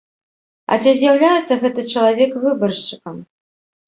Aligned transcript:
А 0.71 0.77
ці 0.85 0.93
з'яўляецца 1.01 1.57
гэты 1.63 1.81
чалавек 1.97 2.31
выбаршчыкам? 2.47 3.21